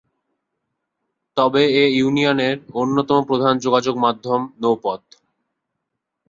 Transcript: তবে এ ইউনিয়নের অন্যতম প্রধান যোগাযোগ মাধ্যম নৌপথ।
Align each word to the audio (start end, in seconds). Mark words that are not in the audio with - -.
তবে 1.37 1.61
এ 1.73 1.83
ইউনিয়নের 1.91 2.55
অন্যতম 2.73 3.19
প্রধান 3.23 3.53
যোগাযোগ 3.57 3.95
মাধ্যম 3.97 4.41
নৌপথ। 4.61 5.01